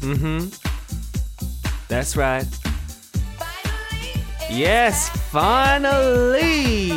[0.00, 0.48] Mm-hmm.
[1.88, 2.46] That's right.
[4.50, 6.90] Yes, finally!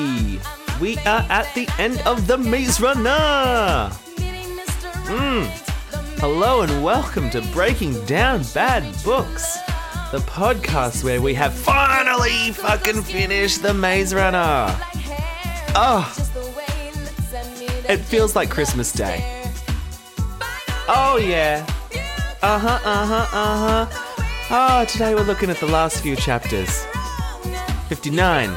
[0.79, 3.91] We are at the end of the Maze Runner!
[5.05, 5.45] Mm.
[6.19, 9.57] Hello and welcome to Breaking Down Bad Books,
[10.11, 14.67] the podcast where we have finally fucking finished the Maze Runner.
[15.75, 16.09] Oh,
[17.89, 19.43] it feels like Christmas Day.
[20.87, 21.65] Oh yeah.
[22.43, 24.81] Uh huh, uh huh, uh huh.
[24.81, 26.83] Oh, today we're looking at the last few chapters
[27.87, 28.53] 59,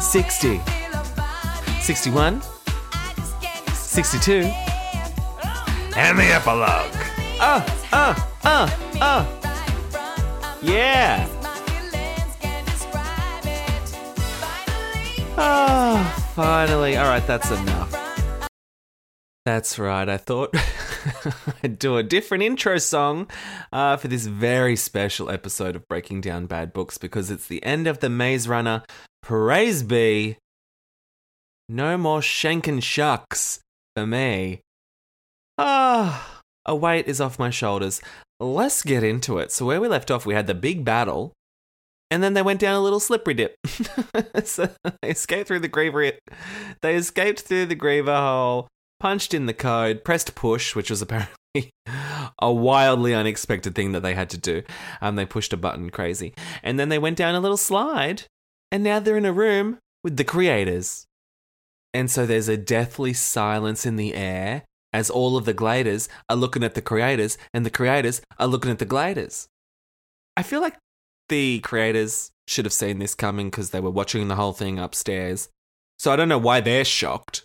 [0.00, 0.60] 60,
[1.80, 2.42] 61,
[3.72, 4.32] 62,
[5.96, 6.90] and the epilogue.
[7.38, 8.68] Uh, uh, uh,
[9.00, 9.24] uh.
[10.60, 11.28] Yeah.
[15.38, 16.96] Oh, finally.
[16.96, 18.48] All right, that's enough.
[19.44, 20.08] That's right.
[20.08, 20.52] I thought
[21.78, 23.28] do a different intro song
[23.72, 27.86] uh, for this very special episode of Breaking Down Bad Books because it's the end
[27.86, 28.82] of the Maze Runner.
[29.22, 30.36] Praise be.
[31.68, 33.60] No more shanking shucks
[33.96, 34.60] for me.
[35.58, 38.00] Ah, a weight is off my shoulders.
[38.40, 39.52] Let's get into it.
[39.52, 41.32] So, where we left off, we had the big battle,
[42.10, 43.54] and then they went down a little slippery dip.
[44.44, 44.68] so
[45.00, 46.12] they escaped through the griever.
[46.80, 48.68] They escaped through the griever hole,
[49.02, 51.72] punched in the code, pressed push, which was apparently
[52.38, 54.62] a wildly unexpected thing that they had to do.
[55.00, 58.22] Um, they pushed a button crazy, and then they went down a little slide,
[58.70, 61.04] and now they're in a room with the creators.
[61.92, 66.36] And so there's a deathly silence in the air as all of the gladers are
[66.36, 69.48] looking at the creators and the creators are looking at the gladers.
[70.36, 70.76] I feel like
[71.28, 75.48] the creators should have seen this coming because they were watching the whole thing upstairs.
[75.98, 77.44] So I don't know why they're shocked.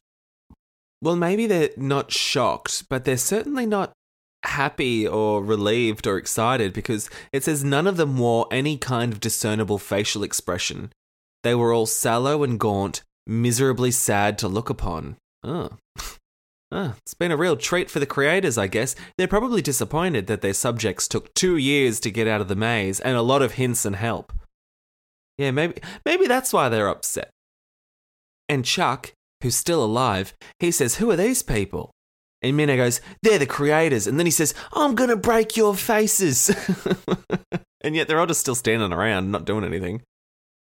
[1.02, 3.94] Well, maybe they're not shocked, but they're certainly not
[4.44, 9.20] happy or relieved or excited because it says none of them wore any kind of
[9.20, 10.92] discernible facial expression.
[11.44, 15.18] They were all sallow and gaunt, miserably sad to look upon.
[15.44, 15.70] Oh.
[16.70, 18.94] Ah, it's been a real treat for the creators, I guess.
[19.18, 23.00] They're probably disappointed that their subjects took two years to get out of the maze
[23.00, 24.34] and a lot of hints and help.
[25.38, 27.30] Yeah, maybe maybe that's why they're upset.
[28.50, 31.92] And Chuck, who's still alive, he says, Who are these people?
[32.42, 34.08] And Minho goes, They're the creators.
[34.08, 36.50] And then he says, I'm gonna break your faces.
[37.82, 40.02] and yet they're all just still standing around, not doing anything.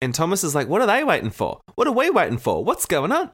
[0.00, 1.60] And Thomas is like, What are they waiting for?
[1.75, 2.64] What are we waiting for?
[2.64, 3.31] What's going on?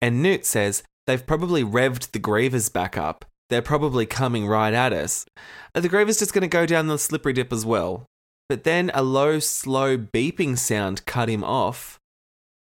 [0.00, 3.24] And Newt says, They've probably revved the Grievers back up.
[3.50, 5.26] They're probably coming right at us.
[5.74, 8.06] Are the Grievers just going to go down the slippery dip as well?
[8.48, 11.98] But then a low, slow beeping sound cut him off,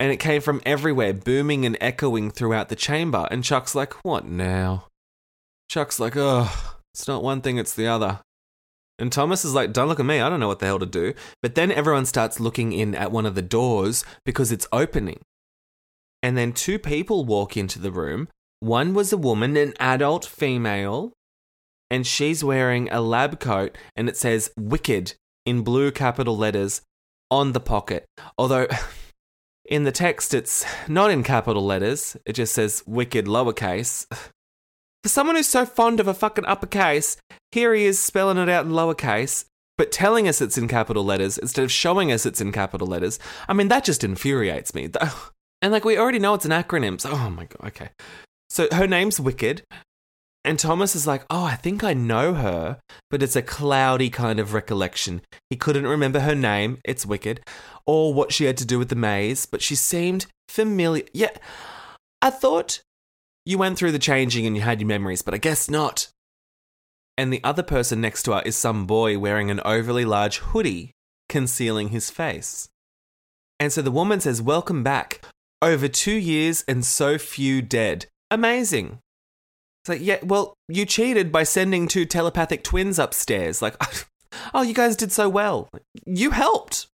[0.01, 3.27] and it came from everywhere, booming and echoing throughout the chamber.
[3.29, 4.87] And Chuck's like, What now?
[5.69, 8.19] Chuck's like, Oh, it's not one thing, it's the other.
[8.97, 10.87] And Thomas is like, Don't look at me, I don't know what the hell to
[10.87, 11.13] do.
[11.43, 15.19] But then everyone starts looking in at one of the doors because it's opening.
[16.23, 18.27] And then two people walk into the room.
[18.59, 21.13] One was a woman, an adult female,
[21.91, 25.13] and she's wearing a lab coat and it says Wicked
[25.45, 26.81] in blue capital letters
[27.29, 28.05] on the pocket.
[28.35, 28.65] Although
[29.71, 34.05] in the text it's not in capital letters, it just says Wicked lowercase.
[35.01, 37.15] For someone who's so fond of a fucking uppercase,
[37.53, 39.45] here he is spelling it out in lowercase,
[39.77, 43.17] but telling us it's in capital letters instead of showing us it's in capital letters.
[43.47, 44.89] I mean, that just infuriates me.
[45.63, 46.99] And like we already know it's an acronym.
[46.99, 47.89] So, oh my god, okay.
[48.49, 49.61] So her name's Wicked.
[50.43, 52.79] And Thomas is like, oh, I think I know her,
[53.11, 55.21] but it's a cloudy kind of recollection.
[55.51, 57.41] He couldn't remember her name, it's Wicked,
[57.85, 61.03] or what she had to do with the maze, but she seemed familiar.
[61.13, 61.29] Yeah,
[62.21, 62.81] I thought
[63.45, 66.07] You went through the changing and you had your memories, but I guess not.
[67.17, 70.93] And the other person next to her is some boy wearing an overly large hoodie,
[71.27, 72.69] concealing his face.
[73.59, 75.25] And so the woman says, Welcome back.
[75.61, 78.07] Over two years and so few dead.
[78.31, 78.99] Amazing.
[79.81, 83.63] It's like, yeah, well, you cheated by sending two telepathic twins upstairs.
[83.63, 83.75] Like,
[84.53, 85.69] oh, you guys did so well.
[86.05, 86.87] You helped.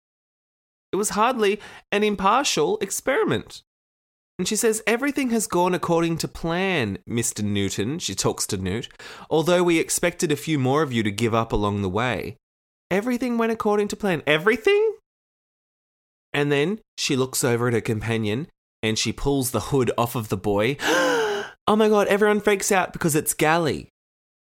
[0.91, 1.59] It was hardly
[1.91, 3.63] an impartial experiment.
[4.37, 7.43] And she says, Everything has gone according to plan, Mr.
[7.43, 7.97] Newton.
[7.97, 8.89] She talks to Newt.
[9.31, 12.37] Although we expected a few more of you to give up along the way.
[12.91, 14.21] Everything went according to plan.
[14.27, 14.97] Everything?
[16.33, 18.47] And then she looks over at her companion
[18.83, 20.77] and she pulls the hood off of the boy.
[21.67, 23.89] oh my god, everyone freaks out because it's Gally.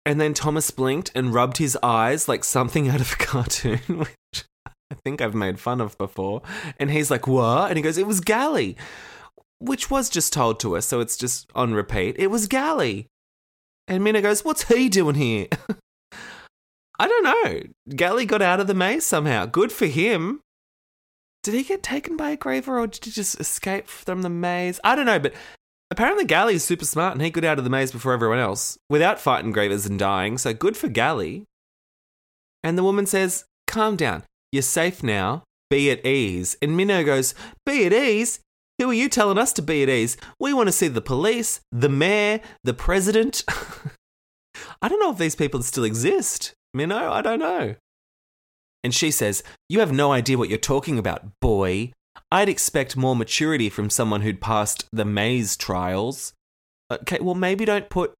[0.05, 4.45] And then Thomas blinked and rubbed his eyes like something out of a cartoon, which
[4.65, 6.41] I think I've made fun of before.
[6.79, 7.69] And he's like, What?
[7.69, 8.77] And he goes, It was Gally
[9.61, 12.15] which was just told to us, so it's just on repeat.
[12.17, 13.07] It was Gally.
[13.87, 15.47] And Minho goes, What's he doing here?
[16.99, 17.61] I don't know.
[17.95, 19.45] Gally got out of the maze somehow.
[19.45, 20.41] Good for him.
[21.43, 24.79] Did he get taken by a Griever or did he just escape from the maze?
[24.83, 25.33] I don't know, but
[25.91, 28.77] apparently Gally is super smart and he got out of the maze before everyone else
[28.89, 31.43] without fighting Grievers and dying, so good for Gally.
[32.63, 34.23] And the woman says, Calm down.
[34.51, 35.43] You're safe now.
[35.69, 36.57] Be at ease.
[36.61, 37.35] And Minho goes,
[37.65, 38.39] Be at ease?
[38.79, 40.17] Who are you telling us to be at ease?
[40.39, 43.43] We want to see the police, the mayor, the president.
[44.81, 46.53] I don't know if these people still exist.
[46.73, 47.75] Minho, I don't know.
[48.83, 51.91] And she says, You have no idea what you're talking about, boy.
[52.31, 56.33] I'd expect more maturity from someone who'd passed the maze trials.
[56.91, 58.13] Okay, well, maybe don't put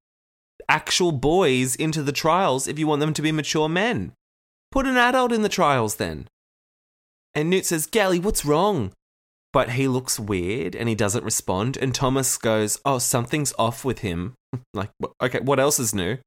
[0.68, 4.14] actual boys into the trials if you want them to be mature men.
[4.72, 6.28] Put an adult in the trials then.
[7.34, 8.92] And Newt says, Gally, what's wrong?
[9.54, 11.78] but he looks weird and he doesn't respond.
[11.78, 14.36] And Thomas goes, Oh, something's off with him.
[14.74, 14.90] like,
[15.22, 16.18] okay, what else is new?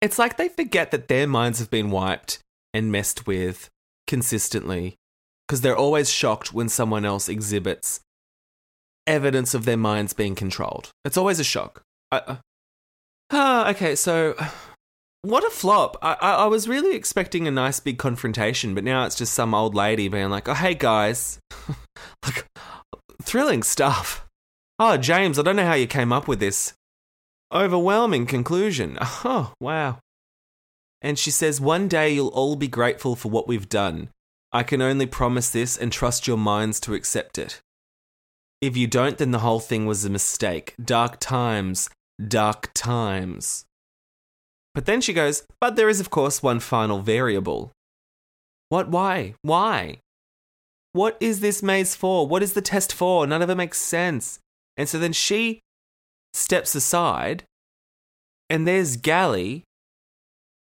[0.00, 2.38] It's like they forget that their minds have been wiped
[2.72, 3.68] and messed with
[4.06, 4.96] consistently
[5.50, 8.02] because they're always shocked when someone else exhibits
[9.04, 10.90] evidence of their minds being controlled.
[11.04, 11.82] It's always a shock.
[12.12, 12.36] I, uh,
[13.32, 14.36] ah, okay, so
[15.22, 15.96] what a flop.
[16.02, 19.52] I, I, I was really expecting a nice big confrontation, but now it's just some
[19.52, 21.40] old lady being like, oh, hey guys.
[22.24, 22.46] like,
[23.20, 24.24] thrilling stuff.
[24.78, 26.74] Oh, James, I don't know how you came up with this.
[27.52, 28.96] Overwhelming conclusion.
[29.24, 29.98] Oh, wow.
[31.02, 34.10] And she says, One day you'll all be grateful for what we've done.
[34.52, 37.60] I can only promise this and trust your minds to accept it.
[38.60, 40.74] If you don't, then the whole thing was a mistake.
[40.82, 41.88] Dark times,
[42.26, 43.64] dark times.
[44.74, 47.72] But then she goes, But there is, of course, one final variable.
[48.68, 48.88] What?
[48.88, 49.34] Why?
[49.42, 49.98] Why?
[50.92, 52.26] What is this maze for?
[52.26, 53.26] What is the test for?
[53.26, 54.40] None of it makes sense.
[54.76, 55.60] And so then she
[56.34, 57.44] steps aside,
[58.48, 59.64] and there's Gally,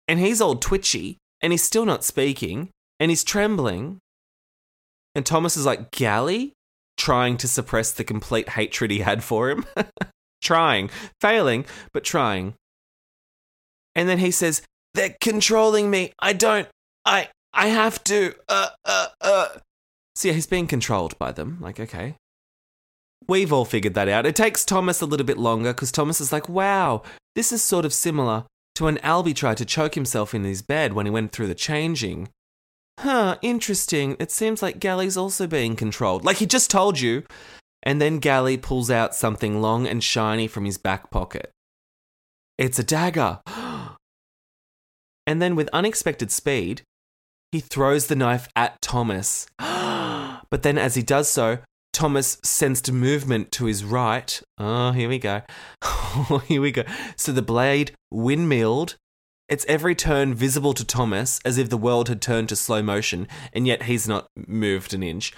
[0.07, 2.71] and he's all twitchy, and he's still not speaking,
[3.03, 3.99] and he's trembling.
[5.17, 6.53] And Thomas is like, Gally?
[6.97, 9.67] Trying to suppress the complete hatred he had for him.
[10.41, 10.89] trying,
[11.21, 12.55] failing, but trying.
[13.97, 14.63] And then he says,
[14.95, 16.13] They're controlling me.
[16.21, 16.69] I don't.
[17.05, 17.29] I.
[17.53, 18.35] I have to.
[18.49, 19.49] Uh, uh, uh.
[20.15, 21.59] So yeah, he's being controlled by them.
[21.61, 22.15] Like, okay.
[23.29, 24.27] We've all figured that out.
[24.27, 27.03] It takes Thomas a little bit longer because Thomas is like, wow,
[27.35, 28.45] this is sort of similar
[28.77, 31.55] to when Alby tried to choke himself in his bed when he went through the
[31.57, 32.29] changing.
[32.99, 34.17] Huh, interesting.
[34.19, 36.25] It seems like Gally's also being controlled.
[36.25, 37.25] Like he just told you.
[37.83, 41.51] And then Gally pulls out something long and shiny from his back pocket.
[42.59, 43.41] It's a dagger.
[45.25, 46.83] And then, with unexpected speed,
[47.53, 49.47] he throws the knife at Thomas.
[49.59, 51.59] but then, as he does so,
[51.93, 54.43] Thomas sensed movement to his right.
[54.59, 55.43] Oh, here we go.
[56.47, 56.83] here we go.
[57.17, 58.97] So the blade windmilled.
[59.53, 63.29] Its every turn visible to Thomas, as if the world had turned to slow motion,
[63.53, 65.35] and yet he's not moved an inch.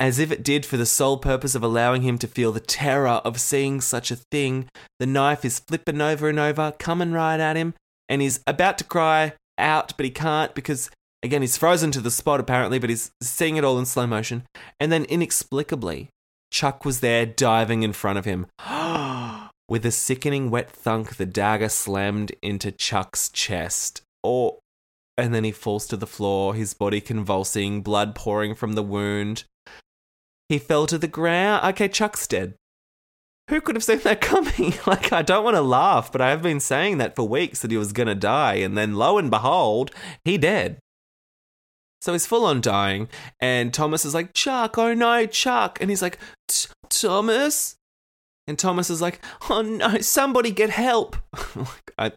[0.00, 3.20] As if it did for the sole purpose of allowing him to feel the terror
[3.26, 4.70] of seeing such a thing.
[4.98, 7.74] The knife is flipping over and over, coming right at him,
[8.08, 10.90] and he's about to cry out, but he can't because,
[11.22, 14.44] again, he's frozen to the spot apparently, but he's seeing it all in slow motion.
[14.80, 16.08] And then inexplicably,
[16.50, 18.46] Chuck was there diving in front of him.
[19.68, 24.02] With a sickening wet thunk, the dagger slammed into Chuck's chest.
[24.22, 24.58] Or, oh,
[25.16, 29.44] and then he falls to the floor, his body convulsing, blood pouring from the wound.
[30.48, 31.64] He fell to the ground.
[31.66, 32.54] Okay, Chuck's dead
[33.48, 34.74] who could have seen that coming?
[34.86, 37.70] like, I don't want to laugh, but I have been saying that for weeks that
[37.70, 39.90] he was going to die, and then lo and behold,
[40.24, 40.78] he dead.
[42.00, 43.08] So he's full on dying,
[43.40, 45.78] and Thomas is like, Chuck, oh no, Chuck.
[45.80, 46.18] And he's like,
[46.88, 47.74] Thomas?
[48.48, 51.16] And Thomas is like, "Oh no, somebody get help!"
[51.98, 52.12] I,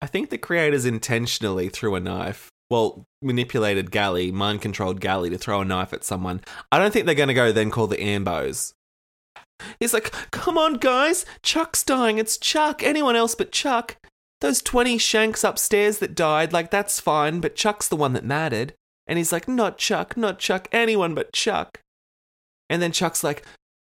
[0.00, 2.50] I think the creators intentionally threw a knife.
[2.70, 6.40] Well, manipulated Gally, mind controlled Gally to throw a knife at someone.
[6.72, 8.72] I don't think they're going to go then call the Ambos.
[9.78, 11.26] He's like, "Come on, guys!
[11.42, 12.16] Chuck's dying.
[12.18, 12.82] It's Chuck.
[12.82, 13.98] Anyone else but Chuck."
[14.40, 18.74] Those 20 shanks upstairs that died, like, that's fine, but Chuck's the one that mattered.
[19.06, 21.80] And he's like, not Chuck, not Chuck, anyone but Chuck.
[22.68, 23.46] And then Chuck's like,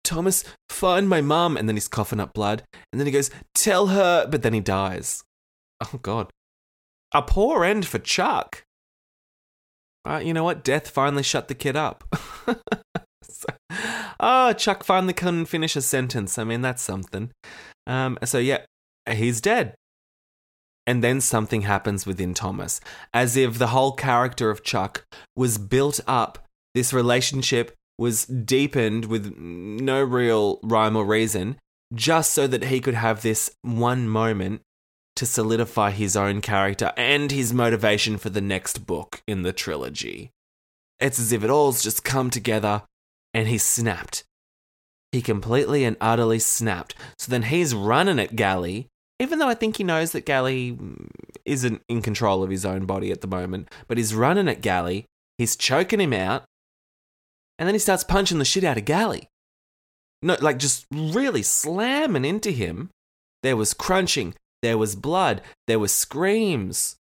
[0.06, 1.56] Thomas, find my mum.
[1.56, 2.62] And then he's coughing up blood.
[2.92, 4.26] And then he goes, tell her.
[4.26, 5.22] But then he dies.
[5.82, 6.30] Oh, God.
[7.12, 8.62] A poor end for Chuck.
[10.06, 10.64] Uh, you know what?
[10.64, 12.04] Death finally shut the kid up.
[13.22, 13.46] so,
[14.20, 16.38] oh, Chuck finally couldn't finish a sentence.
[16.38, 17.32] I mean, that's something.
[17.86, 18.64] Um, so, yeah,
[19.10, 19.74] he's dead.
[20.86, 22.80] And then something happens within Thomas,
[23.12, 26.38] as if the whole character of Chuck was built up.
[26.74, 31.56] This relationship was deepened with no real rhyme or reason,
[31.94, 34.60] just so that he could have this one moment
[35.16, 40.30] to solidify his own character and his motivation for the next book in the trilogy.
[41.00, 42.82] It's as if it all's just come together
[43.32, 44.24] and he snapped.
[45.12, 46.94] He completely and utterly snapped.
[47.18, 48.88] So then he's running at Gally
[49.18, 50.78] even though I think he knows that Gally
[51.44, 55.06] isn't in control of his own body at the moment, but he's running at Gally,
[55.38, 56.44] he's choking him out,
[57.58, 59.28] and then he starts punching the shit out of Gally.
[60.22, 62.90] No, like just really slamming into him.
[63.42, 66.96] There was crunching, there was blood, there were screams.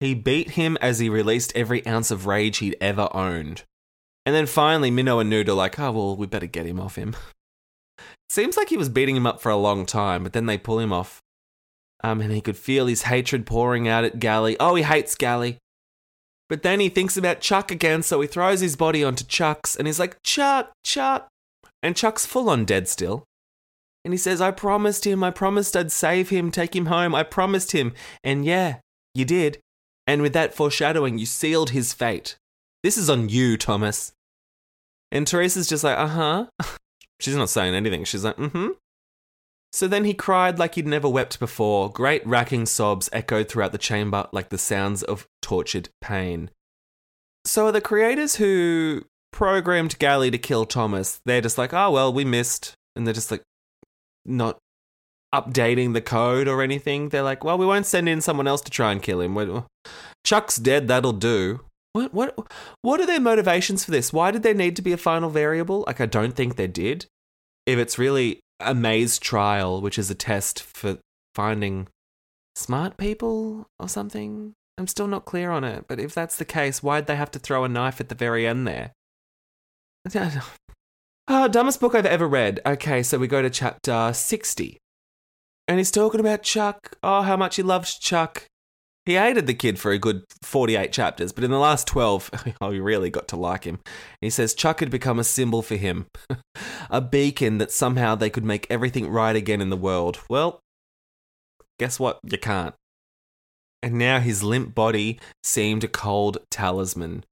[0.00, 3.62] He beat him as he released every ounce of rage he'd ever owned.
[4.26, 6.96] And then finally, Minho and Newt are like, oh, well, we better get him off
[6.96, 7.16] him.
[8.28, 10.78] Seems like he was beating him up for a long time, but then they pull
[10.78, 11.22] him off
[12.04, 14.58] um, and he could feel his hatred pouring out at Gally.
[14.60, 15.56] Oh, he hates Gally.
[16.48, 19.86] But then he thinks about Chuck again, so he throws his body onto Chuck's and
[19.86, 21.28] he's like, Chuck, Chuck.
[21.82, 23.24] And Chuck's full on dead still.
[24.04, 27.22] And he says, I promised him, I promised I'd save him, take him home, I
[27.22, 27.94] promised him.
[28.22, 28.76] And yeah,
[29.14, 29.58] you did.
[30.06, 32.36] And with that foreshadowing, you sealed his fate.
[32.82, 34.12] This is on you, Thomas.
[35.10, 36.46] And Teresa's just like, uh huh.
[37.20, 38.04] She's not saying anything.
[38.04, 38.68] She's like, mm hmm.
[39.72, 41.90] So then he cried like he'd never wept before.
[41.90, 46.50] Great racking sobs echoed throughout the chamber like the sounds of tortured pain.
[47.44, 52.12] So are the creators who programmed Gally to kill Thomas, they're just like, oh, well,
[52.12, 52.74] we missed.
[52.96, 53.42] And they're just like,
[54.24, 54.58] not
[55.34, 57.10] updating the code or anything.
[57.10, 59.36] They're like, well, we won't send in someone else to try and kill him.
[60.24, 61.60] Chuck's dead, that'll do.
[61.92, 62.34] What what
[62.82, 64.12] what are their motivations for this?
[64.12, 65.84] Why did there need to be a final variable?
[65.86, 67.06] Like I don't think there did.
[67.66, 70.98] If it's really a maze trial, which is a test for
[71.34, 71.86] finding
[72.56, 74.54] smart people or something.
[74.76, 77.38] I'm still not clear on it, but if that's the case, why'd they have to
[77.38, 78.92] throw a knife at the very end there?
[81.28, 82.60] Oh, dumbest book I've ever read.
[82.66, 84.78] Okay, so we go to chapter 60.
[85.68, 86.96] And he's talking about Chuck.
[87.02, 88.46] Oh, how much he loves Chuck.
[89.06, 92.70] He hated the kid for a good 48 chapters, but in the last 12, oh,
[92.70, 93.80] he really got to like him.
[94.20, 96.06] He says Chuck had become a symbol for him,
[96.90, 100.20] a beacon that somehow they could make everything right again in the world.
[100.28, 100.60] Well,
[101.78, 102.18] guess what?
[102.24, 102.74] You can't.
[103.84, 107.22] And now his limp body seemed a cold talisman.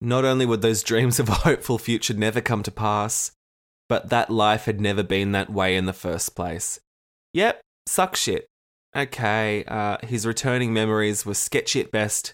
[0.00, 3.32] Not only would those dreams of a hopeful future never come to pass,
[3.86, 6.80] but that life had never been that way in the first place.
[7.34, 8.46] Yep, suck shit.
[8.96, 12.32] Okay, uh, his returning memories were sketchy at best,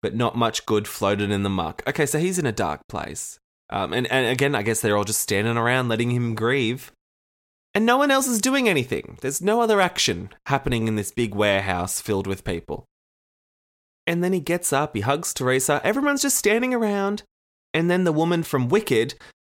[0.00, 1.82] but not much good floated in the muck.
[1.84, 3.40] Okay, so he's in a dark place.
[3.70, 6.92] Um, and, and again, I guess they're all just standing around letting him grieve.
[7.78, 9.18] And no one else is doing anything.
[9.20, 12.86] There's no other action happening in this big warehouse filled with people.
[14.04, 17.22] And then he gets up, he hugs Teresa, everyone's just standing around.
[17.72, 19.14] And then the woman from Wicked,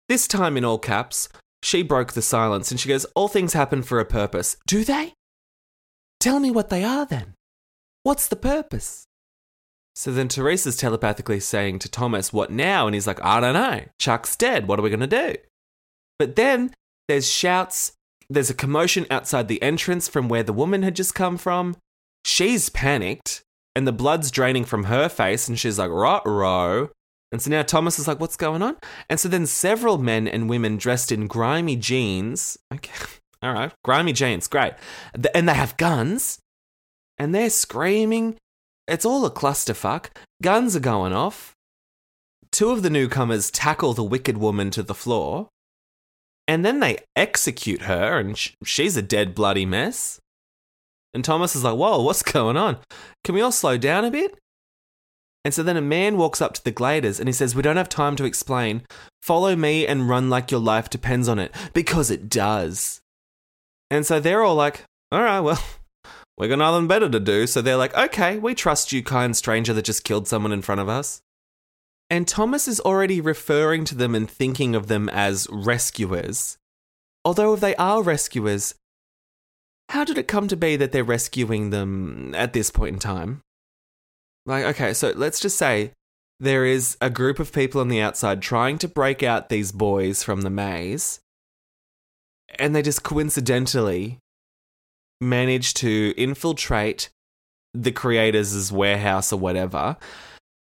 [0.10, 1.30] this time in all caps,
[1.64, 4.58] she broke the silence and she goes, All things happen for a purpose.
[4.68, 5.14] Do they?
[6.20, 7.36] Tell me what they are then.
[8.04, 9.06] What's the purpose?
[9.96, 12.86] So then Teresa's telepathically saying to Thomas, What now?
[12.86, 13.86] And he's like, I don't know.
[13.98, 14.68] Chuck's dead.
[14.68, 15.36] What are we going to do?
[16.18, 16.74] But then
[17.08, 17.94] there's shouts.
[18.30, 21.76] There's a commotion outside the entrance from where the woman had just come from.
[22.24, 23.42] She's panicked
[23.76, 25.48] and the blood's draining from her face.
[25.48, 26.90] And she's like, Rot row.
[27.32, 28.78] And so now Thomas is like, What's going on?
[29.10, 32.58] And so then several men and women dressed in grimy jeans.
[32.74, 32.92] Okay.
[33.42, 34.74] All right, grimy jeans, great.
[35.34, 36.40] And they have guns,
[37.18, 38.36] and they're screaming.
[38.86, 40.08] It's all a clusterfuck.
[40.42, 41.54] Guns are going off.
[42.52, 45.48] Two of the newcomers tackle the wicked woman to the floor,
[46.50, 50.20] and then they execute her, and sh- she's a dead, bloody mess.
[51.14, 52.78] And Thomas is like, Whoa, what's going on?
[53.24, 54.36] Can we all slow down a bit?
[55.46, 57.78] And so then a man walks up to the gladers and he says, We don't
[57.78, 58.82] have time to explain.
[59.22, 63.00] Follow me and run like your life depends on it, because it does.
[63.92, 65.64] And so they're all like, all right, well,
[66.40, 67.46] we got nothing better to do.
[67.46, 70.82] So they're like, okay, we trust you, kind stranger that just killed someone in front
[70.82, 71.22] of us.
[72.10, 76.58] And Thomas is already referring to them and thinking of them as rescuers.
[77.24, 78.74] Although, if they are rescuers,
[79.90, 83.42] how did it come to be that they're rescuing them at this point in time?
[84.46, 85.92] Like, okay, so let's just say
[86.40, 90.24] there is a group of people on the outside trying to break out these boys
[90.24, 91.20] from the maze,
[92.58, 94.18] and they just coincidentally
[95.22, 97.10] manage to infiltrate
[97.74, 99.98] the creators' warehouse or whatever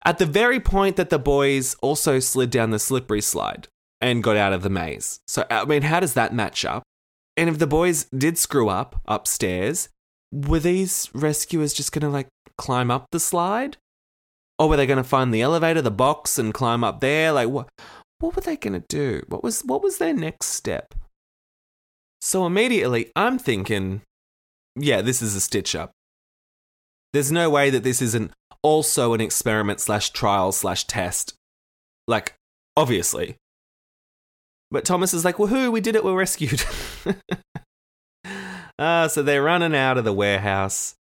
[0.04, 3.68] at the very point that the boys also slid down the slippery slide
[4.00, 5.20] and got out of the maze.
[5.26, 6.82] So, I mean, how does that match up?
[7.36, 9.88] And if the boys did screw up upstairs,
[10.30, 13.76] were these rescuers just going to like climb up the slide?
[14.58, 17.32] Or were they going to find the elevator, the box, and climb up there?
[17.32, 17.68] Like, what?
[18.20, 19.22] What were they going to do?
[19.28, 20.94] What was what was their next step?
[22.20, 24.02] So immediately, I'm thinking,
[24.76, 25.90] yeah, this is a stitch up.
[27.12, 28.32] There's no way that this isn't
[28.64, 31.34] also an experiment slash trial slash test.
[32.08, 32.34] Like,
[32.76, 33.36] obviously.
[34.72, 36.64] But Thomas is like, woohoo, we did it, we're rescued.
[38.76, 40.96] Ah, uh, so they're running out of the warehouse.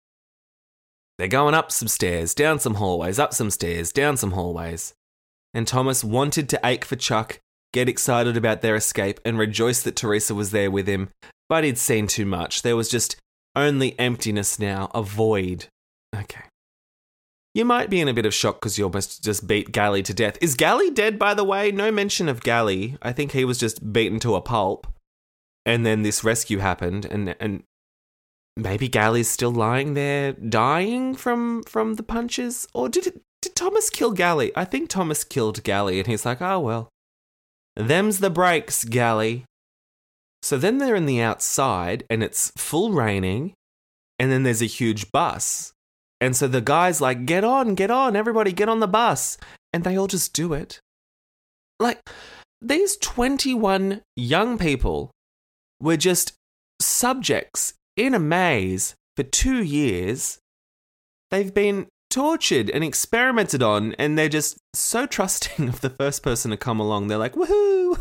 [1.16, 4.92] They're going up some stairs, down some hallways, up some stairs, down some hallways.
[5.54, 7.38] And Thomas wanted to ache for Chuck,
[7.72, 11.08] get excited about their escape, and rejoice that Teresa was there with him,
[11.48, 12.60] but he'd seen too much.
[12.60, 13.16] There was just
[13.56, 15.66] only emptiness now, a void.
[16.14, 16.44] Okay.
[17.54, 20.14] You might be in a bit of shock because you almost just beat Gally to
[20.14, 20.38] death.
[20.40, 21.70] Is Gally dead, by the way?
[21.70, 22.96] No mention of Gally.
[23.02, 24.86] I think he was just beaten to a pulp.
[25.66, 27.62] And then this rescue happened, and and
[28.56, 32.66] maybe Gally's still lying there, dying from from the punches.
[32.72, 34.50] Or did it, did Thomas kill Gally?
[34.56, 36.88] I think Thomas killed Gally, and he's like, oh well,
[37.76, 39.44] them's the breaks, Gally.
[40.42, 43.52] So then they're in the outside, and it's full raining,
[44.18, 45.71] and then there's a huge bus
[46.22, 49.38] and so the guy's like, get on, get on, everybody get on the bus.
[49.72, 50.78] And they all just do it.
[51.80, 51.98] Like,
[52.60, 55.10] these 21 young people
[55.80, 56.34] were just
[56.80, 60.38] subjects in a maze for two years.
[61.32, 66.52] They've been tortured and experimented on, and they're just so trusting of the first person
[66.52, 67.08] to come along.
[67.08, 67.98] They're like, woohoo,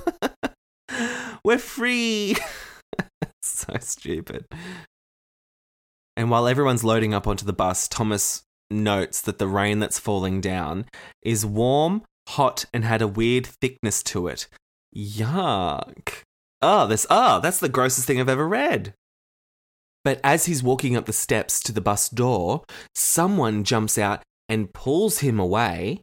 [1.44, 2.36] we're free.
[3.42, 4.46] so stupid.
[6.22, 10.40] And while everyone's loading up onto the bus, Thomas notes that the rain that's falling
[10.40, 10.86] down
[11.24, 14.46] is warm, hot, and had a weird thickness to it.
[14.96, 16.22] Yuck.
[16.62, 18.94] Oh, this oh, that's the grossest thing I've ever read.
[20.04, 24.72] But as he's walking up the steps to the bus door, someone jumps out and
[24.72, 26.02] pulls him away.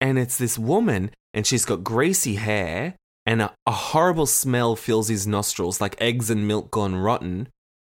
[0.00, 2.94] And it's this woman, and she's got greasy hair,
[3.26, 7.48] and a, a horrible smell fills his nostrils like eggs and milk gone rotten.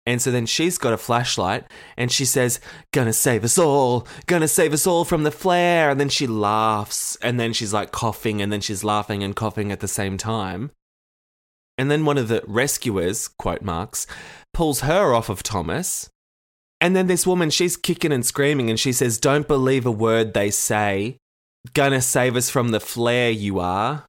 [0.06, 1.64] And so then she's got a flashlight
[1.96, 2.60] and she says,
[2.92, 5.90] Gonna save us all, gonna save us all from the flare.
[5.90, 9.72] And then she laughs and then she's like coughing and then she's laughing and coughing
[9.72, 10.70] at the same time.
[11.76, 14.06] And then one of the rescuers, quote marks,
[14.54, 16.08] pulls her off of Thomas.
[16.80, 20.34] And then this woman, she's kicking and screaming and she says, Don't believe a word
[20.34, 21.16] they say.
[21.74, 24.04] Gonna save us from the flare, you are.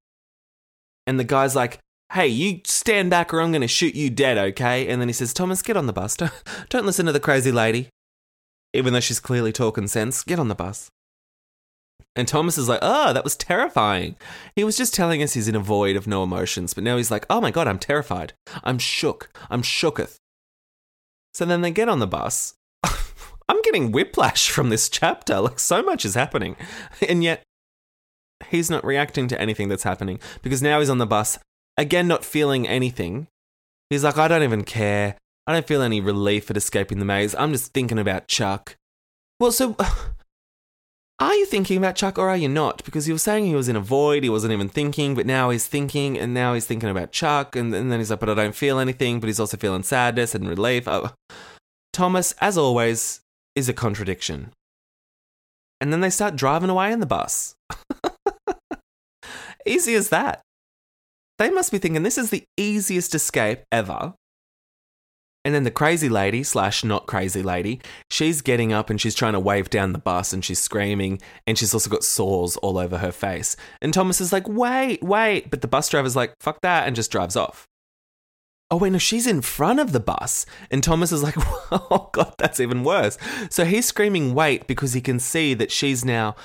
[1.08, 1.80] And the guy's like,
[2.14, 4.88] hey, you stand back or I'm going to shoot you dead, okay?
[4.88, 6.16] And then he says, Thomas, get on the bus.
[6.70, 7.90] Don't, listen to the crazy lady.
[8.74, 10.90] Even though she's clearly talking sense, get on the bus.
[12.16, 14.16] And Thomas is like, oh, that was terrifying.
[14.56, 17.12] He was just telling us he's in a void of no emotions, but now he's
[17.12, 18.34] like, oh my God, I'm terrified.
[18.64, 19.30] I'm shook.
[19.50, 20.16] I'm shooketh.
[21.34, 22.56] So then they get on the bus.
[22.84, 25.40] I'm getting whiplash from this chapter.
[25.40, 26.56] Like, so much is happening.
[27.08, 27.44] And yet,
[28.50, 31.38] he's not reacting to anything that's happening because now he's on the bus
[31.78, 33.28] again, not feeling anything.
[33.90, 35.16] He's like, I don't even care.
[35.46, 37.34] I don't feel any relief at escaping the maze.
[37.36, 38.76] I'm just thinking about Chuck.
[39.40, 39.76] Well, so
[41.20, 42.84] are you thinking about Chuck or are you not?
[42.84, 45.50] Because you were saying he was in a void, he wasn't even thinking, but now
[45.50, 48.34] he's thinking, and now he's thinking about Chuck, and, and then he's like, but I
[48.34, 50.88] don't feel anything, but he's also feeling sadness and relief.
[50.88, 51.14] Oh.
[51.94, 53.22] Thomas, as always,
[53.56, 54.52] is a contradiction.
[55.80, 57.56] And then they start driving away in the bus.
[59.66, 60.42] Easy as that.
[61.38, 64.14] They must be thinking this is the easiest escape ever.
[65.46, 67.80] And then the crazy lady, slash not crazy lady,
[68.12, 71.58] she's getting up and she's trying to wave down the bus and she's screaming and
[71.58, 73.56] she's also got sores all over her face.
[73.82, 75.50] And Thomas is like, wait, wait.
[75.50, 77.66] But the bus driver's like, fuck that, and just drives off.
[78.70, 80.46] Oh, wait, no, she's in front of the bus.
[80.70, 81.36] And Thomas is like,
[81.72, 83.18] oh, God, that's even worse.
[83.50, 86.36] So he's screaming, wait, because he can see that she's now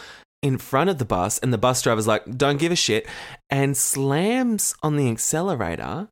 [0.42, 3.06] in front of the bus, and the bus driver's like, don't give a shit,
[3.48, 6.08] and slams on the accelerator,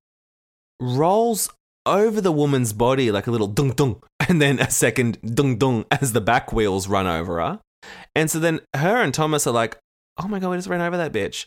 [0.80, 1.50] rolls
[1.86, 5.84] over the woman's body like a little dung dung, and then a second dung dung
[5.90, 7.60] as the back wheels run over her.
[8.14, 9.78] And so then her and Thomas are like,
[10.18, 11.46] oh my God, we just ran over that bitch.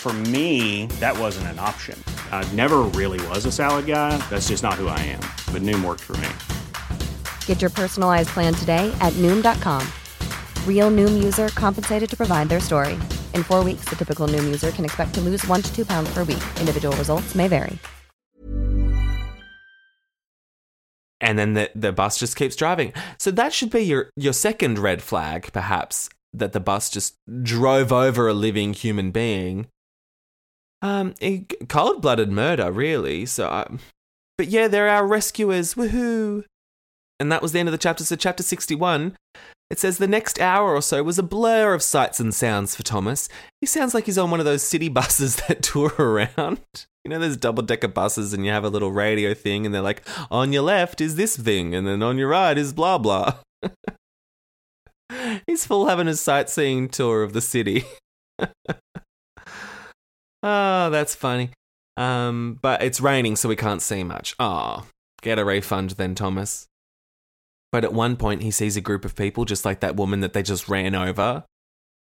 [0.00, 2.02] For me, that wasn't an option.
[2.32, 4.16] I never really was a salad guy.
[4.30, 5.20] That's just not who I am.
[5.52, 6.30] But Noom worked for me.
[7.44, 9.86] Get your personalized plan today at Noom.com.
[10.66, 12.94] Real Noom user compensated to provide their story.
[13.34, 16.08] In four weeks, the typical Noom user can expect to lose one to two pounds
[16.14, 16.42] per week.
[16.58, 17.78] Individual results may vary.
[21.20, 22.92] and then the, the bus just keeps driving.
[23.18, 27.92] So that should be your, your second red flag, perhaps, that the bus just drove
[27.92, 29.66] over a living human being.
[30.82, 31.14] Um,
[31.68, 33.26] cold blooded murder, really.
[33.26, 33.80] So, um,
[34.38, 35.74] but yeah, they're our rescuers.
[35.74, 36.44] Woohoo!
[37.18, 38.04] And that was the end of the chapter.
[38.04, 39.16] So, chapter 61,
[39.70, 42.82] it says the next hour or so was a blur of sights and sounds for
[42.82, 43.28] Thomas.
[43.60, 46.60] He sounds like he's on one of those city buses that tour around.
[47.04, 49.82] You know, there's double decker buses and you have a little radio thing, and they're
[49.82, 53.34] like, on your left is this thing, and then on your right is blah blah.
[55.46, 57.84] he's full having a sightseeing tour of the city.
[60.42, 61.50] oh, that's funny.
[61.96, 64.34] Um, but it's raining, so we can't see much.
[64.38, 64.86] Oh,
[65.22, 66.66] get a refund then, Thomas.
[67.72, 70.32] But at one point, he sees a group of people, just like that woman that
[70.32, 71.44] they just ran over.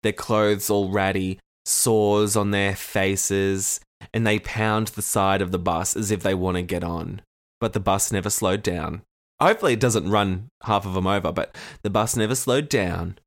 [0.03, 3.81] Their clothes all ratty, sores on their faces,
[4.14, 7.20] and they pound the side of the bus as if they want to get on.
[7.61, 9.03] But the bus never slowed down.
[9.40, 13.18] Hopefully, it doesn't run half of them over, but the bus never slowed down.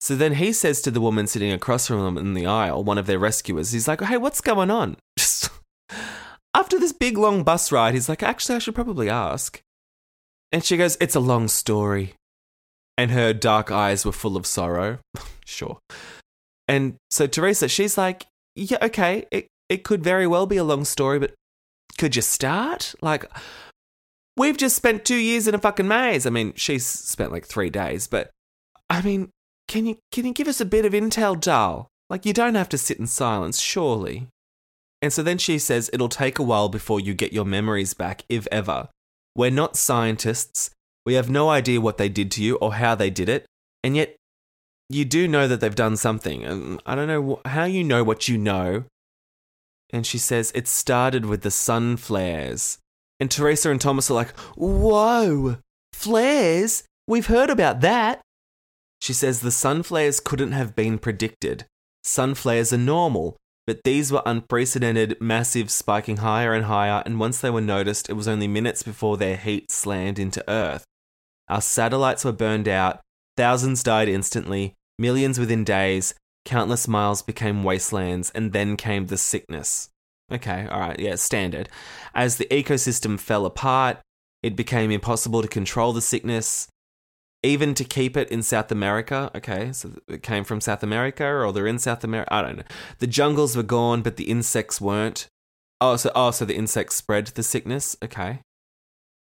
[0.00, 2.98] So then he says to the woman sitting across from him in the aisle, one
[2.98, 4.96] of their rescuers, he's like, Hey, what's going on?
[6.54, 9.60] After this big long bus ride, he's like, Actually, I should probably ask.
[10.52, 12.14] And she goes, It's a long story.
[12.98, 14.98] And her dark eyes were full of sorrow.
[15.44, 15.78] sure.
[16.68, 20.84] And so Teresa, she's like, Yeah, okay, it, it could very well be a long
[20.84, 21.34] story, but
[21.98, 22.94] could you start?
[23.00, 23.24] Like,
[24.36, 26.26] we've just spent two years in a fucking maze.
[26.26, 28.30] I mean, she's spent like three days, but
[28.90, 29.30] I mean,
[29.68, 31.88] can you can you give us a bit of intel, doll?
[32.08, 34.28] Like, you don't have to sit in silence, surely.
[35.02, 38.24] And so then she says, It'll take a while before you get your memories back,
[38.28, 38.88] if ever.
[39.34, 40.70] We're not scientists.
[41.04, 43.46] We have no idea what they did to you or how they did it.
[43.84, 44.16] And yet,
[44.88, 46.44] you do know that they've done something.
[46.44, 48.84] And I don't know how you know what you know.
[49.92, 52.78] And she says, It started with the sun flares.
[53.18, 55.58] And Teresa and Thomas are like, Whoa,
[55.92, 56.84] flares?
[57.08, 58.20] We've heard about that.
[59.00, 61.66] She says the sun flares couldn't have been predicted.
[62.04, 67.40] Sun flares are normal, but these were unprecedented, massive, spiking higher and higher, and once
[67.40, 70.84] they were noticed, it was only minutes before their heat slammed into Earth.
[71.48, 73.00] Our satellites were burned out,
[73.36, 79.88] thousands died instantly, millions within days, countless miles became wastelands, and then came the sickness.
[80.30, 81.68] Okay, alright, yeah, standard.
[82.14, 83.98] As the ecosystem fell apart,
[84.42, 86.68] it became impossible to control the sickness.
[87.46, 89.30] Even to keep it in South America.
[89.34, 92.32] Okay, so it came from South America, or they're in South America.
[92.32, 92.64] I don't know.
[92.98, 95.28] The jungles were gone, but the insects weren't.
[95.80, 97.96] Oh, so oh, so the insects spread the sickness.
[98.02, 98.40] Okay.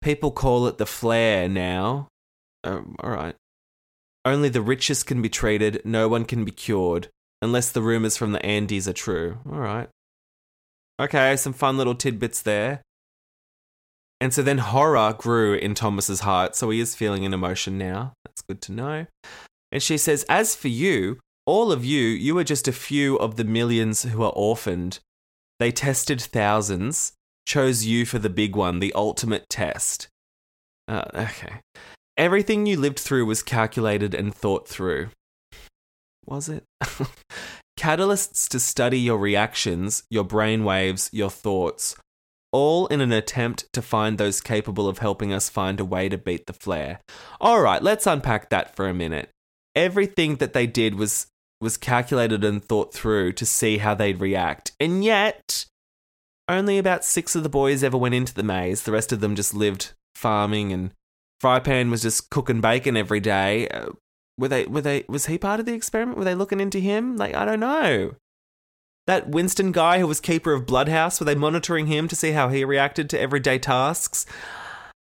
[0.02, 2.08] People call it the flare now.
[2.64, 3.36] Um, all right.
[4.26, 5.82] Only the richest can be treated.
[5.84, 7.10] No one can be cured
[7.42, 9.40] unless the rumors from the Andes are true.
[9.50, 9.90] All right.
[11.00, 12.82] Okay, some fun little tidbits there.
[14.24, 18.14] And so then horror grew in Thomas's heart, so he is feeling an emotion now.
[18.24, 19.06] That's good to know.
[19.70, 23.36] And she says, As for you, all of you, you are just a few of
[23.36, 25.00] the millions who are orphaned.
[25.60, 27.12] They tested thousands,
[27.46, 30.08] chose you for the big one, the ultimate test.
[30.88, 31.60] Uh, okay.
[32.16, 35.10] Everything you lived through was calculated and thought through.
[36.26, 36.64] Was it?
[37.78, 41.98] Catalysts to study your reactions, your brain waves, your thoughts,
[42.54, 46.18] all in an attempt to find those capable of helping us find a way to
[46.18, 47.02] beat the flare.
[47.42, 49.30] All right, let's unpack that for a minute.
[49.76, 51.28] Everything that they did was
[51.60, 54.74] was calculated and thought through to see how they'd react.
[54.80, 55.66] And yet,
[56.50, 58.84] only about 6 of the boys ever went into the maze.
[58.84, 60.92] The rest of them just lived farming and
[61.42, 63.68] Frypan was just cooking bacon every day.
[63.70, 63.92] Uh,
[64.38, 66.18] were they were they was he part of the experiment?
[66.18, 67.18] Were they looking into him?
[67.18, 68.16] Like I don't know.
[69.06, 72.50] That Winston guy who was keeper of Bloodhouse, were they monitoring him to see how
[72.50, 74.26] he reacted to everyday tasks?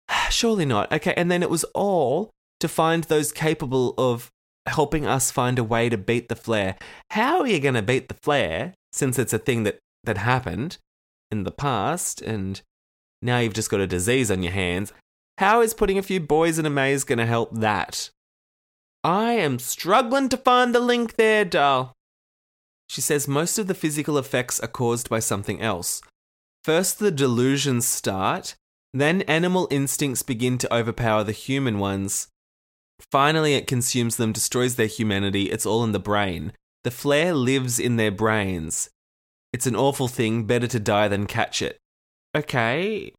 [0.29, 0.91] Surely not.
[0.91, 4.31] Okay, and then it was all to find those capable of
[4.67, 6.75] helping us find a way to beat the flare.
[7.11, 10.77] How are you going to beat the flare since it's a thing that, that happened
[11.29, 12.61] in the past and
[13.21, 14.93] now you've just got a disease on your hands?
[15.37, 18.09] How is putting a few boys in a maze going to help that?
[19.03, 21.94] I am struggling to find the link there, doll.
[22.87, 26.01] She says most of the physical effects are caused by something else.
[26.63, 28.55] First, the delusions start,
[28.95, 32.29] then, animal instincts begin to overpower the human ones.
[33.11, 35.51] Finally, it consumes them, destroys their humanity.
[35.51, 36.53] It's all in the brain.
[36.85, 38.89] The flare lives in their brains.
[39.51, 41.77] It's an awful thing, better to die than catch it.
[42.33, 43.11] Okay,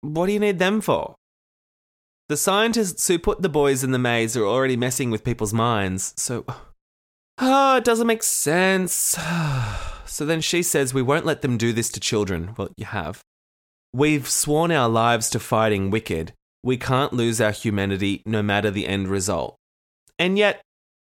[0.00, 1.14] what do you need them for?
[2.28, 6.14] The scientists who put the boys in the maze are already messing with people's minds,
[6.16, 6.44] so
[7.38, 9.18] oh, it doesn't make sense.
[10.06, 12.54] so then she says, We won't let them do this to children.
[12.56, 13.22] Well, you have.
[13.92, 16.32] We've sworn our lives to fighting wicked.
[16.62, 19.56] We can't lose our humanity no matter the end result.
[20.18, 20.62] And yet,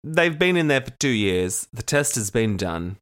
[0.05, 1.69] they've been in there for two years.
[1.73, 2.99] The test has been done.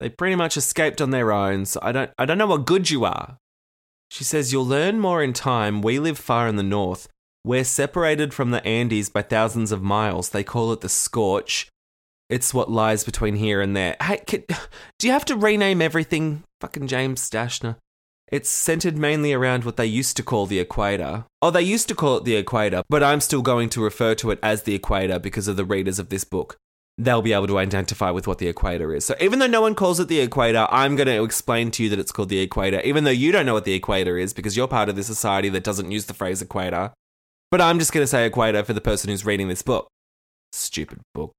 [0.00, 2.90] They pretty much escaped on their own, so I don't, I don't know what good
[2.90, 3.38] you are.
[4.10, 5.80] She says, You'll learn more in time.
[5.82, 7.08] We live far in the north.
[7.44, 10.30] We're separated from the Andes by thousands of miles.
[10.30, 11.68] They call it the scorch.
[12.28, 13.96] It's what lies between here and there.
[14.02, 14.42] Hey, can,
[14.98, 16.42] do you have to rename everything?
[16.60, 17.76] Fucking James Dashner.
[18.32, 21.24] It's centered mainly around what they used to call the equator.
[21.40, 24.32] Oh, they used to call it the equator, but I'm still going to refer to
[24.32, 26.56] it as the equator because of the readers of this book.
[26.98, 29.04] They'll be able to identify with what the equator is.
[29.04, 31.90] So even though no one calls it the equator, I'm going to explain to you
[31.90, 34.56] that it's called the equator, even though you don't know what the equator is because
[34.56, 36.92] you're part of this society that doesn't use the phrase equator.
[37.52, 39.86] But I'm just going to say equator for the person who's reading this book.
[40.52, 41.32] Stupid book.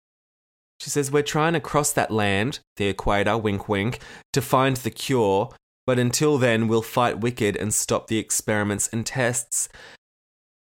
[0.80, 4.00] She says, We're trying to cross that land, the equator, wink wink,
[4.34, 5.50] to find the cure,
[5.86, 9.70] but until then, we'll fight wicked and stop the experiments and tests.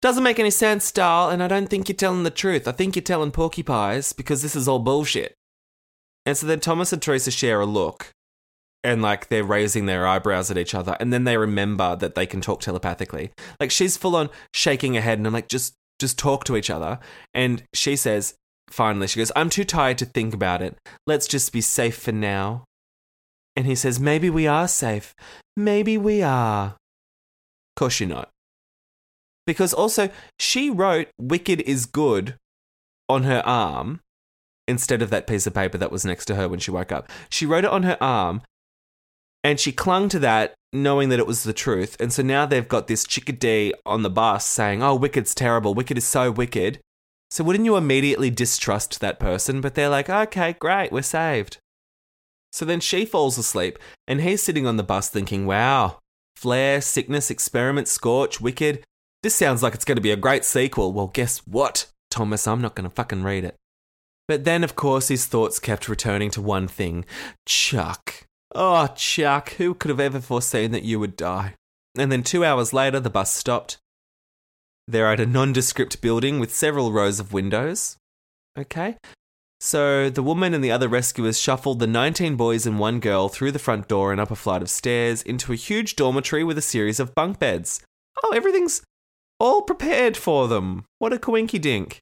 [0.01, 2.68] Doesn't make any sense, doll, and I don't think you're telling the truth.
[2.68, 5.35] I think you're telling porcupines because this is all bullshit.
[6.25, 8.12] And so then Thomas and Teresa share a look,
[8.85, 12.27] and like they're raising their eyebrows at each other, and then they remember that they
[12.27, 13.33] can talk telepathically.
[13.59, 16.71] Like she's full on shaking her head, and I'm like, just just talk to each
[16.71, 17.01] other.
[17.35, 18.35] And she says,
[18.70, 20.76] finally, she goes, I'm too tired to think about it.
[21.07, 22.64] Let's just be safe for now.
[23.57, 25.14] And he says, Maybe we are safe.
[25.57, 26.66] Maybe we are.
[26.66, 28.31] Of course you're not.
[29.46, 32.35] Because also, she wrote Wicked is Good
[33.09, 34.00] on her arm
[34.68, 37.11] instead of that piece of paper that was next to her when she woke up.
[37.31, 38.42] She wrote it on her arm
[39.42, 41.96] and she clung to that knowing that it was the truth.
[41.98, 45.74] And so now they've got this chickadee on the bus saying, Oh, Wicked's terrible.
[45.74, 46.81] Wicked is so wicked.
[47.30, 49.60] So wouldn't you immediately distrust that person?
[49.60, 51.58] But they're like, okay, great, we're saved.
[52.52, 55.98] So then she falls asleep, and he's sitting on the bus thinking, wow,
[56.36, 58.82] Flare, Sickness, Experiment, Scorch, Wicked.
[59.22, 60.92] This sounds like it's going to be a great sequel.
[60.92, 62.46] Well, guess what, Thomas?
[62.46, 63.56] I'm not going to fucking read it.
[64.28, 67.04] But then, of course, his thoughts kept returning to one thing
[67.46, 68.26] Chuck.
[68.54, 71.54] Oh, Chuck, who could have ever foreseen that you would die?
[71.98, 73.78] And then two hours later, the bus stopped,
[74.88, 77.98] they're at a nondescript building with several rows of windows.
[78.59, 78.96] Okay.
[79.61, 83.53] So the woman and the other rescuers shuffled the 19 boys and one girl through
[83.53, 86.62] the front door and up a flight of stairs into a huge dormitory with a
[86.62, 87.83] series of bunk beds.
[88.24, 88.83] Oh, everything's
[89.38, 90.85] all prepared for them.
[90.98, 92.01] What a coinky dink.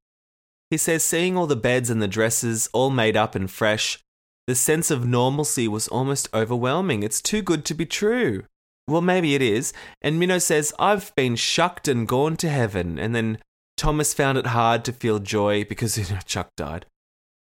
[0.71, 3.99] He says, seeing all the beds and the dresses all made up and fresh,
[4.47, 7.03] the sense of normalcy was almost overwhelming.
[7.03, 8.45] It's too good to be true.
[8.89, 9.73] Well, maybe it is.
[10.01, 12.99] And Minho says, I've been shucked and gone to heaven.
[12.99, 13.39] And then
[13.77, 16.87] Thomas found it hard to feel joy because you know, Chuck died.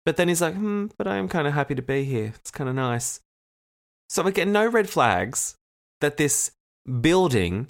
[0.05, 2.33] But then he's like, hmm, but I am kind of happy to be here.
[2.35, 3.21] It's kind of nice.
[4.09, 5.55] So again, no red flags
[6.01, 6.51] that this
[7.01, 7.69] building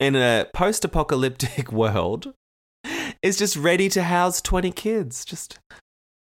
[0.00, 2.34] in a post apocalyptic world
[3.22, 5.24] is just ready to house 20 kids.
[5.24, 5.58] Just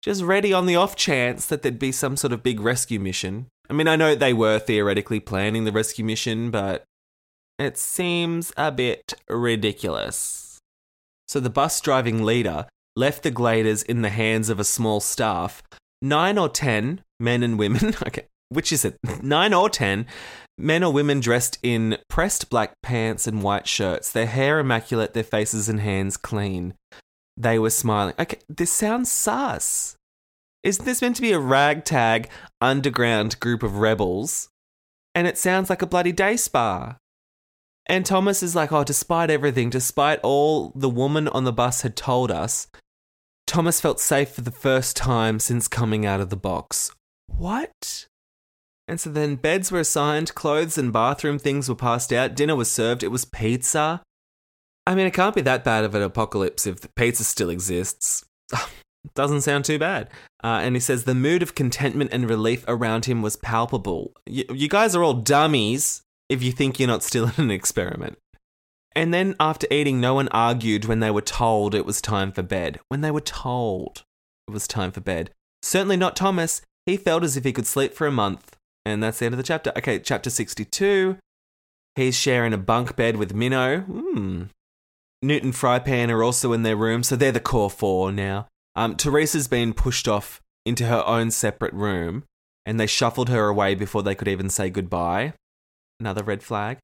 [0.04, 3.48] just ready on the off chance that there'd be some sort of big rescue mission.
[3.70, 6.84] I mean, I know they were theoretically planning the rescue mission, but
[7.60, 10.58] it seems a bit ridiculous.
[11.28, 15.62] So the bus driving leader left the Gladers in the hands of a small staff,
[16.02, 17.94] nine or ten men and women.
[18.08, 18.98] Okay, which is it?
[19.22, 20.06] Nine or ten
[20.58, 25.24] men or women dressed in pressed black pants and white shirts, their hair immaculate, their
[25.24, 26.74] faces and hands clean.
[27.36, 28.16] They were smiling.
[28.18, 29.97] Okay, this sounds sus.
[30.68, 32.28] Isn't this meant to be a ragtag
[32.60, 34.50] underground group of rebels?
[35.16, 36.98] And it sounds like a bloody day spa.
[37.86, 41.96] And Thomas is like, oh, despite everything, despite all the woman on the bus had
[41.96, 42.68] told us,
[43.46, 46.92] Thomas felt safe for the first time since coming out of the box.
[47.28, 48.08] What?
[48.90, 52.70] And so then beds were assigned, clothes and bathroom things were passed out, dinner was
[52.70, 54.02] served, it was pizza.
[54.86, 58.26] I mean, it can't be that bad of an apocalypse if pizza still exists.
[58.54, 58.70] Ah,
[59.16, 60.10] Doesn't sound too bad.
[60.44, 64.14] Uh, and he says the mood of contentment and relief around him was palpable.
[64.28, 68.18] Y- you guys are all dummies if you think you're not still in an experiment.
[68.96, 72.42] And then after eating, no one argued when they were told it was time for
[72.42, 72.80] bed.
[72.90, 74.04] When they were told
[74.48, 75.32] it was time for bed.
[75.62, 76.62] Certainly not Thomas.
[76.86, 78.56] He felt as if he could sleep for a month.
[78.86, 79.72] And that's the end of the chapter.
[79.78, 81.18] Okay, chapter 62.
[81.96, 83.82] He's sharing a bunk bed with Minho.
[83.82, 84.44] Hmm.
[85.22, 88.48] Newton Frypan are also in their room, so they're the core four now.
[88.78, 92.24] Um, Teresa's been pushed off into her own separate room,
[92.64, 95.34] and they shuffled her away before they could even say goodbye.
[96.00, 96.78] Another red flag.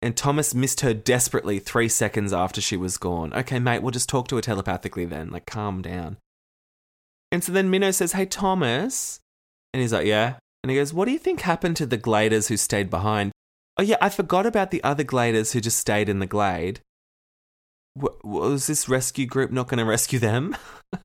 [0.00, 3.32] And Thomas missed her desperately three seconds after she was gone.
[3.34, 5.30] Okay, mate, we'll just talk to her telepathically then.
[5.30, 6.18] Like, calm down.
[7.32, 9.18] And so then Minho says, Hey, Thomas.
[9.72, 10.36] And he's like, Yeah.
[10.62, 13.32] And he goes, What do you think happened to the Gladers who stayed behind?
[13.76, 16.80] Oh, yeah, I forgot about the other Gladers who just stayed in the glade.
[17.96, 20.56] Was this rescue group not going to rescue them?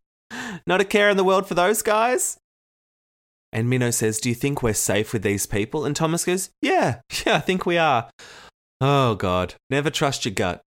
[0.67, 2.37] not a care in the world for those guys?
[3.51, 5.85] And Minho says, Do you think we're safe with these people?
[5.85, 8.09] And Thomas goes, Yeah, yeah, I think we are.
[8.79, 9.55] Oh, God.
[9.69, 10.61] Never trust your gut.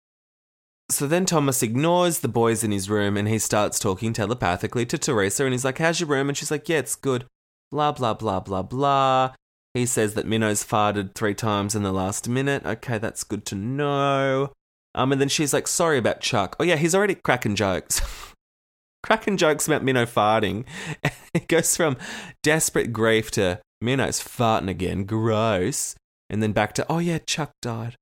[0.90, 4.96] So then Thomas ignores the boys in his room and he starts talking telepathically to
[4.96, 6.28] Teresa and he's like, How's your room?
[6.28, 7.26] And she's like, Yeah, it's good.
[7.70, 9.34] Blah, blah, blah, blah, blah.
[9.74, 12.64] He says that Minho's farted three times in the last minute.
[12.64, 14.52] Okay, that's good to know.
[14.94, 16.56] Um, and then she's like, Sorry about Chuck.
[16.58, 18.00] Oh, yeah, he's already cracking jokes.
[19.02, 20.64] cracking jokes about Minho farting.
[21.34, 21.96] it goes from
[22.42, 25.04] desperate grief to Minho's farting again.
[25.04, 25.94] Gross.
[26.30, 27.94] And then back to, Oh, yeah, Chuck died.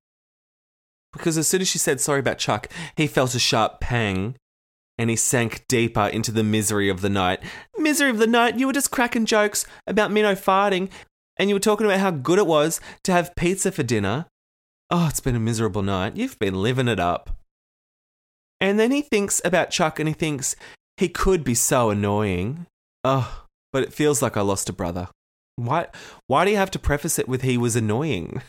[1.12, 4.36] Because as soon as she said sorry about Chuck, he felt a sharp pang
[4.98, 7.40] and he sank deeper into the misery of the night.
[7.78, 8.58] Misery of the night?
[8.58, 10.90] You were just cracking jokes about Minho farting
[11.38, 14.26] and you were talking about how good it was to have pizza for dinner.
[14.90, 16.16] Oh, it's been a miserable night.
[16.16, 17.30] You've been living it up.
[18.60, 20.56] And then he thinks about Chuck and he thinks
[20.96, 22.66] he could be so annoying.
[23.04, 25.08] Oh, but it feels like I lost a brother.
[25.56, 25.88] Why,
[26.26, 28.42] why do you have to preface it with he was annoying?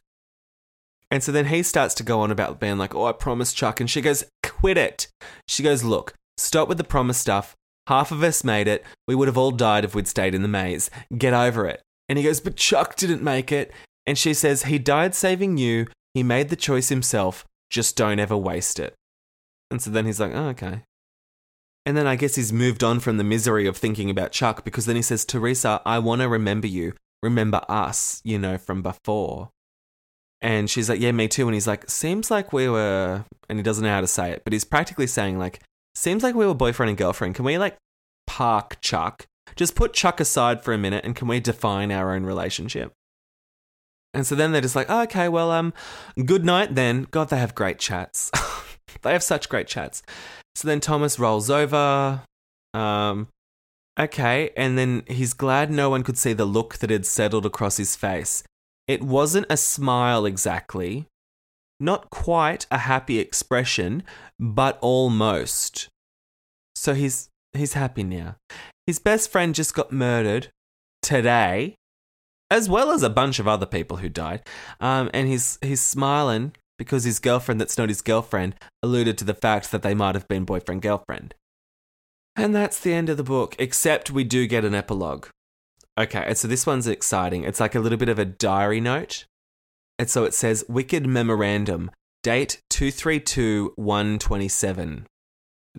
[1.10, 3.80] And so then he starts to go on about being like, oh, I promised Chuck.
[3.80, 5.08] And she goes, quit it.
[5.48, 7.56] She goes, look, stop with the promise stuff.
[7.88, 8.84] Half of us made it.
[9.08, 10.90] We would have all died if we'd stayed in the maze.
[11.18, 11.82] Get over it.
[12.10, 13.72] And he goes, but Chuck didn't make it.
[14.06, 15.88] And she says, he died saving you.
[16.18, 17.46] He made the choice himself.
[17.70, 18.96] Just don't ever waste it.
[19.70, 20.82] And so then he's like, oh, okay.
[21.86, 24.88] And then I guess he's moved on from the misery of thinking about Chuck because
[24.88, 26.94] then he says, Teresa, I want to remember you.
[27.22, 29.52] Remember us, you know, from before.
[30.42, 31.46] And she's like, Yeah, me too.
[31.46, 34.42] And he's like, Seems like we were, and he doesn't know how to say it,
[34.44, 35.62] but he's practically saying, like,
[35.94, 37.36] Seems like we were boyfriend and girlfriend.
[37.36, 37.78] Can we, like,
[38.26, 39.28] park Chuck?
[39.56, 42.92] Just put Chuck aside for a minute and can we define our own relationship?
[44.14, 45.74] And so then they're just like, oh, okay, well, um,
[46.26, 47.08] good night then.
[47.12, 48.32] God, they have great chats.
[49.02, 50.02] they have such great chats.
[50.56, 52.24] So then Thomas rolls over.
[52.74, 53.28] Um,
[54.00, 57.78] okay, and then he's glad no one could see the look that had settled across
[57.78, 58.44] his face.
[58.88, 61.08] It wasn't a smile exactly,
[61.80, 64.04] not quite a happy expression,
[64.40, 65.90] but almost.
[66.76, 68.38] So he's he's happy now.
[68.86, 70.50] His best friend just got murdered
[71.02, 71.76] today,
[72.50, 74.42] as well as a bunch of other people who died.
[74.80, 79.34] Um, and he's he's smiling because his girlfriend that's not his girlfriend alluded to the
[79.34, 81.34] fact that they might have been boyfriend girlfriend.
[82.36, 85.28] And that's the end of the book, except we do get an epilogue.
[86.00, 87.44] Okay, so this one's exciting.
[87.44, 89.26] It's like a little bit of a diary note.
[89.98, 91.90] And so it says Wicked Memorandum,
[92.22, 95.08] date 232 127.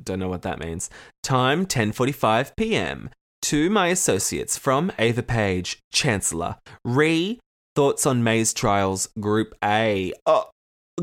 [0.03, 0.91] Don't know what that means.
[1.23, 3.11] Time 10:45 p.m.
[3.43, 6.57] To my associates from Ava Page, Chancellor.
[6.84, 7.39] Re
[7.74, 10.12] thoughts on Maze trials, Group A.
[10.26, 10.51] Oh,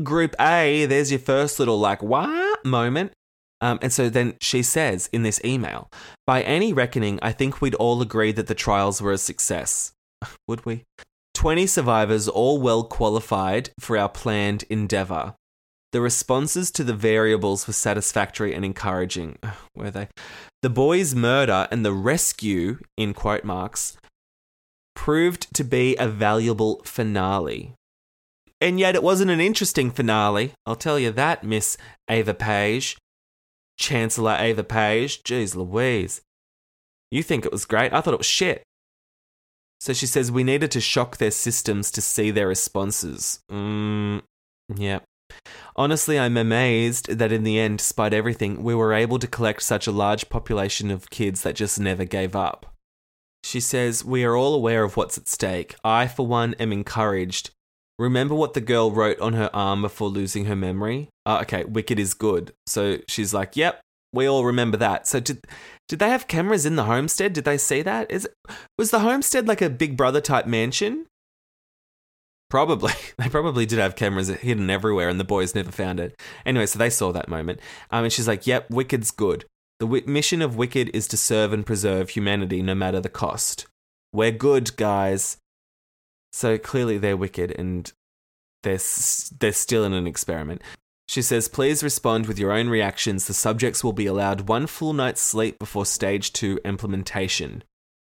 [0.02, 0.86] Group A.
[0.86, 3.12] There's your first little like what moment.
[3.60, 5.88] Um, and so then she says in this email,
[6.26, 9.92] by any reckoning, I think we'd all agree that the trials were a success.
[10.48, 10.84] Would we?
[11.34, 15.34] 20 survivors, all well qualified for our planned endeavour.
[15.96, 19.38] The responses to the variables were satisfactory and encouraging.
[19.74, 20.08] Were they?
[20.60, 23.96] The boy's murder and the rescue, in quote marks,
[24.94, 27.72] proved to be a valuable finale.
[28.60, 31.78] And yet it wasn't an interesting finale, I'll tell you that, Miss
[32.10, 32.98] Ava Page.
[33.78, 35.22] Chancellor Ava Page.
[35.22, 36.20] Jeez Louise.
[37.10, 37.94] You think it was great?
[37.94, 38.62] I thought it was shit.
[39.80, 43.40] So she says we needed to shock their systems to see their responses.
[43.50, 44.20] Mm,
[44.76, 44.98] yeah.
[45.74, 49.86] Honestly, I'm amazed that in the end, despite everything, we were able to collect such
[49.86, 52.74] a large population of kids that just never gave up.
[53.44, 55.76] She says, We are all aware of what's at stake.
[55.84, 57.50] I, for one, am encouraged.
[57.98, 61.08] Remember what the girl wrote on her arm before losing her memory?
[61.24, 62.52] Uh, okay, wicked is good.
[62.66, 63.80] So she's like, Yep,
[64.12, 65.06] we all remember that.
[65.06, 65.44] So did
[65.88, 67.32] did they have cameras in the homestead?
[67.32, 68.10] Did they see that?
[68.10, 68.28] Is
[68.78, 71.06] was the homestead like a Big Brother type mansion?
[72.50, 72.92] Probably.
[73.18, 76.20] They probably did have cameras hidden everywhere, and the boys never found it.
[76.44, 79.46] Anyway, so they saw that moment, um, and she's like, "Yep, Wicked's good.
[79.80, 83.66] The w- mission of Wicked is to serve and preserve humanity, no matter the cost.
[84.12, 85.38] We're good, guys."
[86.32, 87.90] So clearly, they're wicked, and
[88.62, 90.60] they're s- they're still in an experiment.
[91.08, 93.26] She says, please respond with your own reactions.
[93.26, 97.62] The subjects will be allowed one full night's sleep before stage two implementation.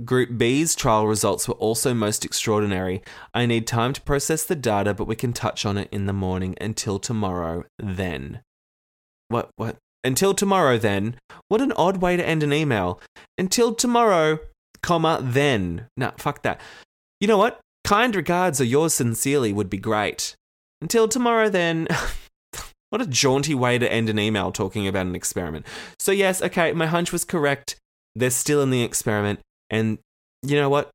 [0.06, 3.02] Group B's trial results were also most extraordinary.
[3.34, 6.14] I need time to process the data, but we can touch on it in the
[6.14, 8.42] morning until tomorrow, then.
[9.28, 9.76] What, what?
[10.04, 11.16] Until tomorrow, then?
[11.50, 13.02] What an odd way to end an email.
[13.38, 14.40] Until tomorrow,
[14.82, 15.88] comma, then.
[15.98, 16.62] Nah, fuck that.
[17.20, 17.60] You know what?
[17.84, 20.36] Kind regards or yours sincerely would be great.
[20.82, 21.88] Until tomorrow, then.
[22.92, 25.68] What a jaunty way to end an email talking about an experiment.
[26.00, 27.76] So, yes, okay, my hunch was correct.
[28.16, 29.42] They're still in the experiment.
[29.70, 30.00] And
[30.44, 30.90] you know what?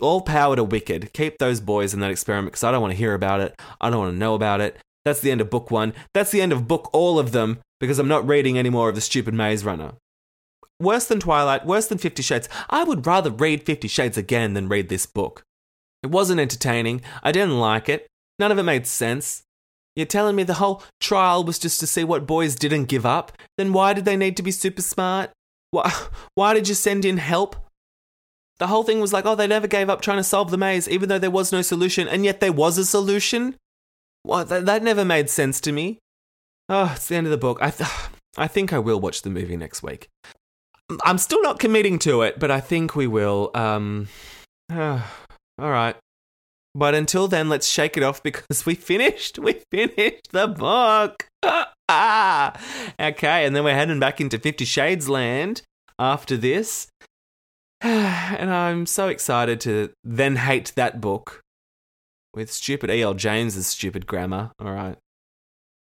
[0.00, 1.12] All power to Wicked.
[1.12, 3.60] Keep those boys in that experiment because I don't want to hear about it.
[3.80, 4.76] I don't want to know about it.
[5.04, 5.94] That's the end of book one.
[6.12, 8.94] That's the end of book all of them because I'm not reading any more of
[8.94, 9.92] the stupid Maze Runner.
[10.78, 12.48] Worse than Twilight, worse than Fifty Shades.
[12.68, 15.42] I would rather read Fifty Shades again than read this book.
[16.02, 17.02] It wasn't entertaining.
[17.22, 18.06] I didn't like it.
[18.38, 19.42] None of it made sense.
[19.96, 23.32] You're telling me the whole trial was just to see what boys didn't give up?
[23.58, 25.30] Then why did they need to be super smart?
[25.72, 25.92] Why,
[26.34, 27.56] why did you send in help?
[28.60, 30.86] The whole thing was like, oh, they never gave up trying to solve the maze,
[30.86, 33.56] even though there was no solution, and yet there was a solution?
[34.22, 34.48] What?
[34.48, 35.98] That, that never made sense to me.
[36.68, 37.58] Oh, it's the end of the book.
[37.62, 37.90] I, th-
[38.36, 40.08] I think I will watch the movie next week.
[41.04, 43.50] I'm still not committing to it, but I think we will.
[43.54, 44.08] Um,
[44.70, 45.00] all
[45.58, 45.96] right.
[46.74, 49.38] But until then, let's shake it off because we finished.
[49.38, 51.26] We finished the book.
[51.88, 52.60] ah,
[53.00, 55.62] okay, and then we're heading back into Fifty Shades land
[55.98, 56.89] after this.
[57.82, 61.42] and I'm so excited to then hate that book
[62.34, 63.14] with stupid E.L.
[63.14, 64.52] James's stupid grammar.
[64.60, 64.96] All right.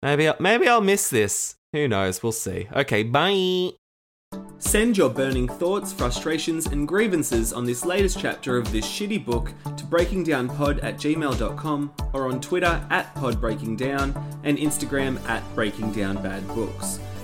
[0.02, 1.56] Maybe, maybe I'll miss this.
[1.72, 2.22] Who knows?
[2.22, 2.68] We'll see.
[2.72, 3.72] Okay, bye.
[4.58, 9.52] Send your burning thoughts, frustrations, and grievances on this latest chapter of this shitty book
[9.76, 17.07] to breakingdownpod at gmail.com or on Twitter at podbreakingdown and Instagram at breakingdownbadbooks.